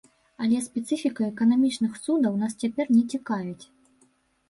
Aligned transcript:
Але 0.45 0.61
спецыфіка 0.67 1.27
эканамічных 1.33 2.01
цудаў 2.05 2.43
нас 2.47 2.59
цяпер 2.67 2.85
не 2.97 3.01
цікавіць. 3.15 3.65